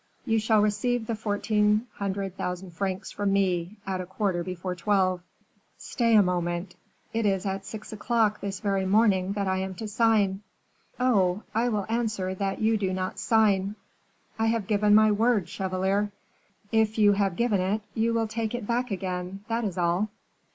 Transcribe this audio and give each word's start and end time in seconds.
"You 0.25 0.39
shall 0.39 0.63
receive 0.63 1.05
the 1.05 1.13
fourteen 1.13 1.85
hundred 1.93 2.35
thousand 2.35 2.71
francs 2.71 3.11
from 3.11 3.31
me, 3.33 3.77
at 3.85 4.01
a 4.01 4.07
quarter 4.07 4.43
before 4.43 4.73
twelve." 4.73 5.21
"Stay 5.77 6.15
a 6.15 6.23
moment; 6.23 6.75
it 7.13 7.23
is 7.27 7.45
at 7.45 7.67
six 7.67 7.93
o'clock, 7.93 8.39
this 8.41 8.61
very 8.61 8.83
morning, 8.83 9.33
that 9.33 9.47
I 9.47 9.57
am 9.57 9.75
to 9.75 9.87
sign." 9.87 10.41
"Oh! 10.99 11.43
I 11.53 11.69
will 11.69 11.85
answer 11.87 12.33
that 12.33 12.59
you 12.59 12.77
do 12.77 12.91
not 12.93 13.19
sign." 13.19 13.75
"I 14.39 14.47
have 14.47 14.65
given 14.65 14.95
my 14.95 15.11
word, 15.11 15.47
chevalier." 15.47 16.11
"If 16.71 16.97
you 16.97 17.13
have 17.13 17.35
given 17.35 17.61
it, 17.61 17.81
you 17.93 18.11
will 18.15 18.27
take 18.27 18.55
it 18.55 18.65
back 18.65 18.89
again, 18.89 19.45
that 19.49 19.63
is 19.63 19.77
all." 19.77 20.09